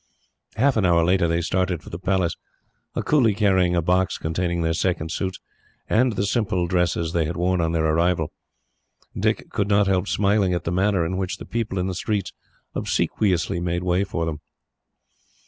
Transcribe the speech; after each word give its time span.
Half 0.55 0.77
an 0.77 0.85
hour 0.87 1.05
later 1.05 1.27
they 1.27 1.41
started 1.41 1.83
for 1.83 1.91
the 1.91 1.99
Palace, 1.99 2.35
a 2.95 3.03
coolie 3.03 3.35
carrying 3.37 3.75
a 3.75 3.83
box 3.83 4.17
containing 4.17 4.63
their 4.63 4.73
second 4.73 5.11
suits, 5.11 5.39
and 5.87 6.13
the 6.13 6.25
simple 6.25 6.65
dresses 6.65 7.13
they 7.13 7.25
had 7.25 7.37
worn 7.37 7.61
on 7.61 7.71
their 7.71 7.85
arrival. 7.85 8.31
Dick 9.15 9.51
could 9.51 9.67
not 9.67 9.85
help 9.85 10.07
smiling, 10.07 10.55
at 10.55 10.63
the 10.63 10.71
manner 10.71 11.05
in 11.05 11.17
which 11.17 11.37
the 11.37 11.45
people 11.45 11.77
in 11.77 11.85
the 11.85 11.93
streets 11.93 12.33
obsequiously 12.73 13.59
made 13.59 13.83
way 13.83 14.03
for 14.03 14.25
them. 14.25 14.39